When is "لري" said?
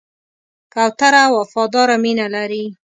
2.35-2.63